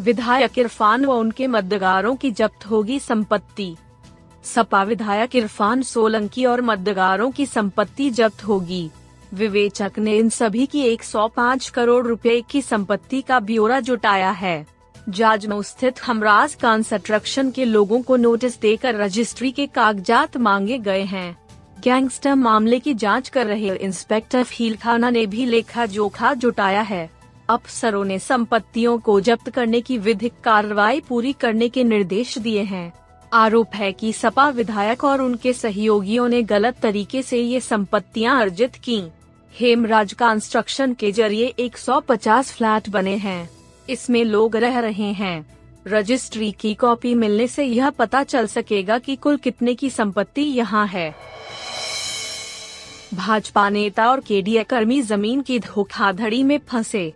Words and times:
विधायक 0.00 0.58
इरफान 0.58 1.04
व 1.04 1.12
उनके 1.12 1.46
मददगारों 1.46 2.16
की 2.16 2.30
जब्त 2.30 2.66
होगी 2.66 2.98
संपत्ति। 2.98 3.76
सपा 4.44 4.82
विधायक 4.82 5.36
इरफान 5.36 5.82
सोलंकी 5.82 6.44
और 6.44 6.60
मददगारों 6.60 7.30
की 7.30 7.46
संपत्ति 7.46 8.10
जब्त 8.10 8.44
होगी। 8.44 8.90
विवेचक 9.34 9.92
ने 9.98 10.18
इन 10.18 10.28
सभी 10.28 10.66
की 10.66 10.82
105 10.82 11.68
करोड़ 11.68 12.06
रुपए 12.06 12.40
की 12.40 12.62
संपत्ति 12.62 13.22
का 13.22 13.40
ब्यौरा 13.40 13.80
जुटाया 13.80 14.30
है। 14.30 14.66
जाजनौ 15.08 15.62
स्थित 15.62 15.94
हमराज 16.02 16.54
कंस्ट्रक्शन 16.54 17.50
के 17.50 17.64
लोगों 17.64 18.02
को 18.02 18.16
नोटिस 18.16 18.60
देकर 18.60 18.94
रजिस्ट्री 18.94 19.52
के 19.52 19.66
कागजात 19.66 20.36
मांगे 20.36 20.78
गए 20.78 21.02
हैं। 21.02 21.36
गैंगस्टर 21.84 22.34
मामले 22.34 22.78
की 22.78 22.94
जाँच 22.94 23.28
कर 23.28 23.46
रहे 23.46 23.76
इंस्पेक्टर 23.76 24.42
फील 24.42 24.76
खाना 24.76 25.10
ने 25.10 25.26
भी 25.26 25.46
लेखा 25.46 25.86
जोखा 25.86 26.34
जुटाया 26.34 26.80
है। 26.80 27.19
अफसरों 27.50 28.04
ने 28.04 28.18
संपत्तियों 28.18 28.98
को 28.98 29.20
जब्त 29.20 29.50
करने 29.50 29.80
की 29.80 29.98
विधिक 29.98 30.32
कार्रवाई 30.44 31.00
पूरी 31.00 31.32
करने 31.32 31.68
के 31.68 31.84
निर्देश 31.84 32.38
दिए 32.38 32.62
हैं। 32.62 32.92
आरोप 33.32 33.74
है 33.74 33.92
कि 33.92 34.12
सपा 34.12 34.48
विधायक 34.48 35.04
और 35.04 35.20
उनके 35.20 35.52
सहयोगियों 35.52 36.28
ने 36.28 36.42
गलत 36.42 36.78
तरीके 36.82 37.22
से 37.22 37.38
ये 37.38 37.60
संपत्तियाँ 37.60 38.40
अर्जित 38.40 38.74
की। 38.74 39.02
हेमराज 39.60 40.12
कंस्ट्रक्शन 40.12 40.94
के 40.94 41.12
ज़रिए 41.12 41.46
150 41.58 42.52
फ्लैट 42.52 42.88
बने 42.88 43.16
हैं। 43.16 43.50
इसमें 43.90 44.24
लोग 44.24 44.56
रह 44.56 44.78
रहे 44.78 45.12
हैं। 45.12 45.46
रजिस्ट्री 45.86 46.52
की 46.52 46.74
कॉपी 46.74 47.14
मिलने 47.14 47.46
से 47.46 47.64
यह 47.64 47.90
पता 47.90 48.22
चल 48.22 48.46
सकेगा 48.46 48.98
कि 48.98 49.16
कुल 49.16 49.36
कितने 49.36 49.74
की 49.74 49.90
संपत्ति 49.90 50.42
यहाँ 50.42 50.86
है। 50.86 51.14
भाजपा 53.14 53.68
नेता 53.68 54.10
और 54.10 54.20
केडीए 54.20 54.64
कर्मी 54.64 55.02
ज़मीन 55.02 55.40
की 55.42 55.58
धोखाधड़ी 55.58 56.42
में 56.42 56.58
फंसे। 56.68 57.12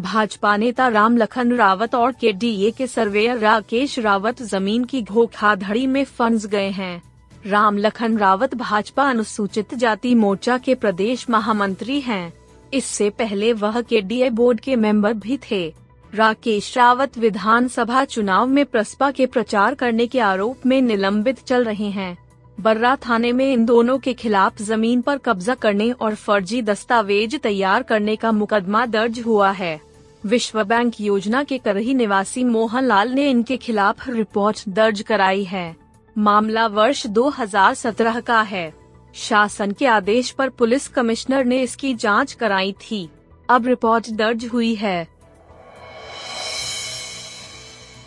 भाजपा 0.00 0.56
नेता 0.56 0.86
राम 0.88 1.16
लखन 1.16 1.52
रावत 1.52 1.94
और 1.94 2.12
के 2.12 2.32
डी 2.32 2.50
ए 2.64 2.70
के 2.70 2.86
सर्वेयर 2.86 3.38
राकेश 3.38 3.98
रावत 3.98 4.42
ज़मीन 4.42 4.84
की 4.84 5.00
धोखाधड़ी 5.02 5.86
में 5.86 6.04
फंस 6.04 6.46
गए 6.46 6.68
हैं। 6.68 7.02
राम 7.46 7.78
लखन 7.78 8.18
रावत 8.18 8.54
भाजपा 8.54 9.08
अनुसूचित 9.10 9.74
जाति 9.74 10.14
मोर्चा 10.14 10.58
के 10.58 10.74
प्रदेश 10.74 11.28
महामंत्री 11.30 12.00
हैं। 12.00 12.32
इससे 12.74 13.08
पहले 13.10 13.52
वह 13.52 13.80
के 13.80 14.00
डी 14.00 14.20
ए 14.20 14.28
बोर्ड 14.30 14.60
के 14.60 14.76
मेंबर 14.76 15.14
भी 15.14 15.38
थे। 15.50 15.66
राकेश 16.14 16.76
रावत 16.78 17.18
विधानसभा 17.18 18.04
चुनाव 18.04 18.46
में 18.46 18.64
प्रसपा 18.66 19.10
के 19.10 19.26
प्रचार 19.26 19.74
करने 19.74 20.06
के 20.06 20.20
आरोप 20.20 20.66
में 20.66 20.80
निलंबित 20.82 21.42
चल 21.42 21.64
रहे 21.64 21.90
हैं। 21.90 22.16
बर्रा 22.58 22.94
थाने 23.08 23.32
में 23.32 23.52
इन 23.52 23.64
दोनों 23.64 23.98
के 23.98 24.14
खिलाफ 24.14 24.62
ज़मीन 24.62 25.00
पर 25.00 25.18
कब्जा 25.18 25.54
करने 25.54 25.90
और 25.90 26.14
फर्जी 26.14 26.62
दस्तावेज़ 26.62 27.36
तैयार 27.36 27.82
करने 27.82 28.16
का 28.16 28.32
मुकदमा 28.32 28.86
दर्ज 28.86 29.20
हुआ 29.20 29.50
है। 29.50 29.87
विश्व 30.26 30.64
बैंक 30.64 31.00
योजना 31.00 31.42
के 31.42 31.58
करही 31.58 31.94
निवासी 31.94 32.44
मोहन 32.44 32.84
लाल 32.84 33.08
ने 33.08 33.30
इनके 33.30 33.56
खिलाफ 33.56 34.08
रिपोर्ट 34.08 34.62
दर्ज 34.68 35.02
कराई 35.02 35.44
है। 35.44 35.76
मामला 36.18 36.66
वर्ष 36.66 37.06
2017 37.06 38.20
का 38.20 38.42
है। 38.42 38.74
शासन 39.14 39.72
के 39.72 39.86
आदेश 39.86 40.30
पर 40.30 40.48
पुलिस 40.48 40.88
कमिश्नर 40.88 41.44
ने 41.44 41.62
इसकी 41.62 41.94
जाँच 41.94 42.32
कराई 42.32 42.72
थी। 42.72 43.10
अब 43.50 43.66
रिपोर्ट 43.66 44.10
दर्ज 44.10 44.44
हुई 44.44 44.74
है। 44.74 45.08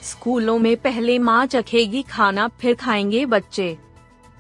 स्कूलों 0.04 0.60
में 0.60 0.78
पहले 0.78 1.20
माँ 1.20 1.46
चखेगी 1.46 2.02
खाना, 2.02 2.48
फिर 2.48 2.76
खाएँगे 2.76 3.26
बच्चे। 3.26 3.78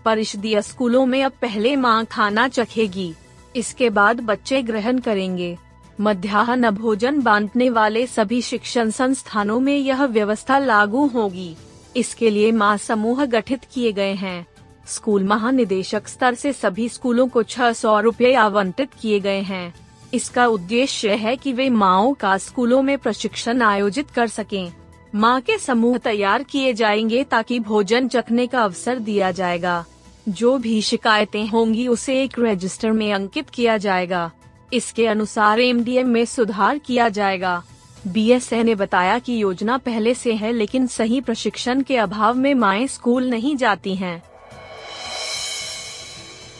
परिषदीय 0.06 0.62
स्कूलों 0.62 1.06
में 1.06 1.23
अब 1.23 1.31
पहले 1.31 1.75
माँ 1.75 2.06
खाना 2.06 2.47
चखेगी। 2.47 3.13
इसके 3.56 3.90
बाद 3.90 4.19
बच्चे 4.19 4.62
ग्रहण 4.62 5.00
करेंगे। 5.00 5.57
मध्याह्न 6.01 6.69
भोजन 6.69 7.22
बांटने 7.22 7.69
वाले 7.69 8.07
सभी 8.07 8.41
शिक्षण 8.41 8.89
संस्थानों 8.89 9.59
में 9.59 9.78
यह 9.78 10.03
व्यवस्था 10.03 10.59
लागू 10.59 11.07
होगी। 11.07 11.56
इसके 11.95 12.29
लिए 12.29 12.51
माह 12.51 12.78
समूह 12.78 13.25
गठित 13.25 13.62
किए 13.73 13.91
गए 13.91 14.13
हैं। 14.13 14.47
स्कूल 14.88 15.23
महानिदेशक 15.23 16.07
स्तर 16.07 16.34
से 16.34 16.53
सभी 16.53 16.90
स्कूलों 16.90 17.28
को 17.28 17.44
छह 17.44 17.73
सौ 17.73 18.00
रूपए 18.00 18.34
आवंटित 18.34 18.90
किए 19.01 19.19
गए 19.19 19.41
हैं। 19.41 19.73
इसका 20.13 20.47
उद्देश्य 20.47 21.09
है 21.09 21.35
कि 21.35 21.53
वे 21.53 21.69
माओ 21.69 22.13
का 22.13 22.38
स्कूलों 22.38 22.81
में 22.81 22.97
प्रशिक्षण 22.97 23.61
आयोजित 23.61 24.09
कर 24.09 24.28
सकें। 24.28 24.72
माँ 25.16 25.41
के 25.41 25.57
समूह 25.57 25.97
तैयार 25.97 26.44
किए 26.44 26.73
जाएँगे 26.73 27.23
ताकि 27.23 27.59
भोजन 27.59 28.07
चखने 28.07 28.47
का 28.47 28.63
अवसर 28.63 29.00
दिया 29.00 29.31
जाएगा। 29.31 29.85
जो 30.29 30.57
भी 30.57 30.81
शिकायतें 30.81 31.47
होंगी 31.47 31.88
उसे 31.88 32.23
एक 32.23 32.40
रजिस्टर 32.40 32.91
में 32.91 33.13
अंकित 33.13 33.50
किया 33.50 33.78
जाएगा। 33.78 34.31
इसके 34.74 35.08
अनुसार 35.08 35.59
एमडीएम 35.59 36.09
में 36.09 36.26
सुधार 36.26 36.78
किया 36.78 37.09
जाएगा। 37.09 37.64
बी 38.08 38.40
ने 38.54 38.76
बताया 38.76 39.20
कि 39.20 39.42
योजना 39.44 39.78
पहले 39.78 40.14
से 40.14 40.34
है 40.34 40.52
लेकिन 40.52 40.88
सही 40.88 41.22
प्रशिक्षण 41.22 41.82
के 41.82 41.98
अभाव 41.98 42.36
में 42.36 42.54
माए 42.54 42.88
स्कूल 42.88 43.30
नहीं 43.30 43.56
जाती 43.58 43.96
हैं। 43.96 44.24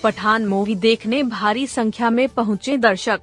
पठान 0.04 0.46
मूवी 0.46 0.76
देखने 0.76 1.24
भारी 1.24 1.68
संख्या 1.68 2.10
में 2.10 2.30
पहुँचे 2.30 2.78
दर्शक। 2.78 3.22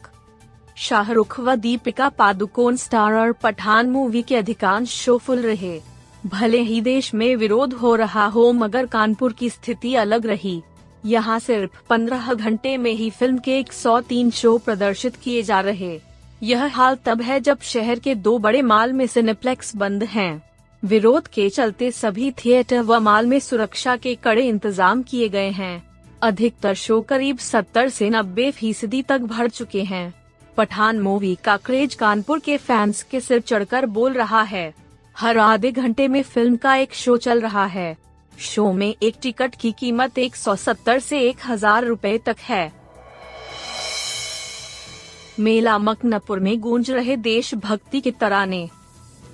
शाहरुख 0.76 1.40
व 1.40 1.54
दीपिका 1.54 2.08
पादुकोण 2.08 2.76
स्टार 2.76 3.12
और 3.12 3.32
पठान 3.32 3.90
मूवी 3.90 4.22
के 4.22 4.36
अधिकांश 4.36 4.88
शो 4.88 5.18
फुल 5.18 5.38
रहे। 5.38 5.80
भले 6.26 6.58
ही 6.58 6.80
देश 6.80 7.14
में 7.14 7.36
विरोध 7.36 7.72
हो 7.72 7.94
रहा 7.94 8.26
हो, 8.26 8.52
मगर 8.52 8.86
कानपुर 8.86 9.32
की 9.32 9.50
स्थिति 9.50 9.94
अलग 9.94 10.26
रही। 10.26 10.62
यहाँ 11.06 11.38
सिर्फ़ 11.38 11.70
15 11.90 12.34
घंटे 12.34 12.76
में 12.76 12.92
ही 12.92 13.10
फ़िल्म 13.10 13.38
के 13.38 13.58
103 13.58 14.30
शो 14.30 14.56
प्रदर्शित 14.58 15.16
किए 15.16 15.42
जा 15.42 15.60
रहे। 15.60 15.98
यह 16.42 16.64
हाल 16.66 16.96
तब 17.04 17.22
है 17.22 17.40
जब 17.40 17.60
शहर 17.62 17.98
के 17.98 18.14
दो 18.14 18.38
बड़े 18.38 18.62
माल 18.62 18.92
में 18.92 19.06
सिनेप्लेक्स 19.06 19.76
बंद 19.76 20.02
हैं। 20.04 20.42
विरोध 20.82 21.28
के 21.28 21.48
चलते 21.50 21.90
सभी 21.90 22.30
थिएटर 22.30 22.82
व 22.82 22.98
माल 23.00 23.26
में 23.26 23.38
सुरक्षा 23.40 23.96
के 23.96 24.14
कड़े 24.14 24.42
इंतज़ाम 24.42 25.02
किए 25.02 25.28
गए 25.28 25.50
हैं। 25.50 25.82
अधिकतर 26.22 26.74
शो 26.74 27.00
करीब 27.00 27.38
70 27.38 27.88
से 27.88 28.10
90 28.10 28.50
फ़ीसदी 28.50 29.02
तक 29.02 29.20
भर 29.20 29.48
चुके 29.48 29.82
हैं। 29.82 30.14
पठान 30.56 30.98
मूवी 30.98 31.34
का 31.44 31.56
क्रेज 31.56 31.94
कानपुर 31.94 32.38
के 32.38 32.56
फैंस 32.56 33.02
के 33.02 33.20
सिर 33.20 33.40
चढ़कर 33.40 33.86
बोल 33.86 34.12
रहा 34.12 34.42
है। 34.42 34.72
हर 35.16 35.38
आधे 35.38 35.70
घंटे 35.72 36.08
में 36.08 36.22
फ़िल्म 36.22 36.56
का 36.56 36.74
एक 36.76 36.94
शो 36.94 37.16
चल 37.16 37.40
रहा 37.40 37.64
है। 37.66 37.96
शो 38.38 38.72
में 38.72 38.94
एक 39.02 39.14
टिकट 39.22 39.54
की 39.54 39.72
कीमत 39.72 40.18
170 40.18 40.98
से 40.98 41.20
1000 41.20 41.84
रुपए 41.84 42.18
तक 42.18 42.36
है। 42.40 42.72
मेला 45.40 45.78
मकनपुर 45.78 46.40
में 46.40 46.60
गूंज 46.60 46.90
रहे 46.90 47.16
देशभक्ति 47.16 48.00
के 48.00 48.10
तराने। 48.10 48.68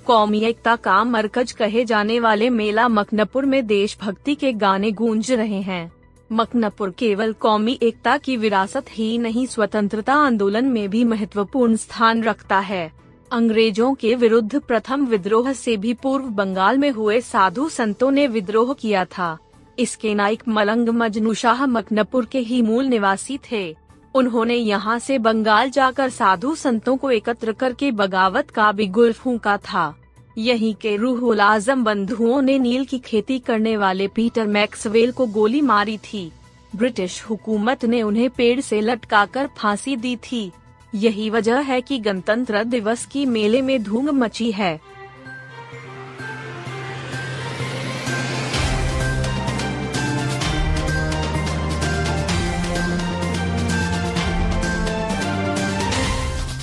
कौमी 0.05 0.39
एकता 0.39 0.75
का 0.75 1.03
मरकज 1.03 1.51
कहे 1.51 1.85
जाने 1.85 2.19
वाले 2.19 2.49
मेला 2.49 2.87
मकनपुर 2.87 3.45
में 3.45 3.67
देशभक्ति 3.67 4.35
के 4.35 4.53
गाने 4.53 4.91
गूंज 4.91 5.31
रहे 5.31 5.61
हैं। 5.61 5.91
मकनपुर 6.31 6.89
केवल 6.89 7.33
कौमी 7.33 7.79
एकता 7.83 8.17
की 8.17 8.37
विरासत 8.37 8.85
ही 8.89 9.17
नहीं, 9.17 9.47
स्वतंत्रता 9.47 10.13
आंदोलन 10.13 10.65
में 10.65 10.89
भी 10.89 11.03
महत्वपूर्ण 11.03 11.75
स्थान 11.75 12.23
रखता 12.23 12.59
है। 12.59 13.04
अंग्रेज़ों 13.31 13.93
के 13.93 14.13
विरुद्ध 14.15 14.59
प्रथम 14.59 15.05
विद्रोह 15.05 15.51
से 15.53 15.75
भी 15.77 15.93
पूर्व 15.93 16.25
बंगाल 16.25 16.77
में 16.77 16.89
हुए 16.91 17.19
साधु 17.21 17.67
संतों 17.69 18.11
ने 18.11 18.27
विद्रोह 18.27 18.73
किया 18.73 19.05
था। 19.05 19.37
इसके 19.79 20.13
नायक 20.13 20.43
मलंग 20.47 20.89
मजनू 20.89 21.33
शाह 21.33 21.65
मकनपुर 21.65 22.25
के 22.25 22.39
ही 22.39 22.61
मूल 22.61 22.85
निवासी 22.85 23.39
थे। 23.51 23.75
उन्होंने 24.15 24.55
यहाँ 24.55 24.97
से 24.99 25.17
बंगाल 25.19 25.69
जाकर 25.69 26.09
साधु 26.09 26.55
संतों 26.55 26.97
को 26.97 27.11
एकत्र 27.11 27.51
करके 27.51 27.91
बगावत 27.91 28.49
का 28.49 28.71
बिगुल 28.71 29.13
फूका 29.13 29.57
था। 29.57 29.93
यहीं 30.37 30.73
के 30.75 30.95
रूहुल 30.95 31.41
आज़म 31.41 31.83
बंधुओं 31.83 32.41
ने 32.41 32.59
नील 32.59 32.85
की 32.85 32.99
खेती 32.99 33.39
करने 33.39 33.77
वाले 33.77 34.07
पीटर 34.07 34.47
मैक्सवेल 34.47 35.11
को 35.11 35.25
गोली 35.27 35.61
मारी 35.61 35.97
थी। 36.03 36.31
ब्रिटिश 36.75 37.23
हुकूमत 37.23 37.85
ने 37.85 38.01
उन्हें 38.01 38.29
पेड़ 38.29 38.59
से 38.61 38.81
लटकाकर 38.81 39.49
फांसी 39.57 39.95
दी 39.95 40.15
थी। 40.23 40.51
यही 40.93 41.29
वजह 41.29 41.59
है 41.59 41.81
कि 41.81 41.99
गणतंत्र 41.99 42.63
दिवस 42.63 43.05
की 43.05 43.25
मेले 43.25 43.61
में 43.61 43.83
धूम 43.83 44.11
मची 44.11 44.51
है। 44.51 44.79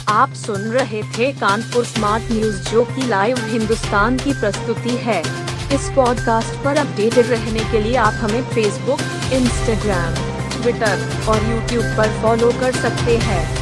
आप 0.09 0.33
सुन 0.33 0.61
रहे 0.61 1.03
थे 1.03 1.33
कानपुर 1.33 1.85
स्मार्ट 1.85 2.25
न्यूज़, 2.33 2.71
जो 2.71 2.85
की 2.85 3.09
लाइव 3.09 3.39
हिंदुस्तान 3.41 4.19
की 4.19 4.33
प्रस्तुति 4.33 4.91
है। 4.91 5.21
इस 5.75 5.93
पॉडकास्ट 5.97 6.65
पर 6.65 6.77
अपडेटेड 6.77 7.27
रहने 7.27 7.61
के 7.61 7.81
लिए 7.81 7.97
आप 7.97 8.15
हमें 8.15 8.43
फेसबुक 8.43 9.01
इंस्टाग्राम 9.33 10.15
ट्विटर 10.63 11.27
और 11.29 11.37
यूट्यूब 11.37 11.85
पर 11.85 12.23
फॉलो 12.23 12.53
कर 12.53 12.73
सकते 12.73 13.19
हैं। 13.19 13.62